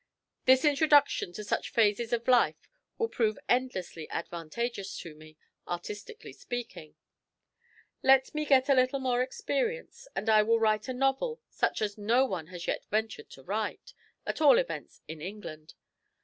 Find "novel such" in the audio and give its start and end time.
10.95-11.83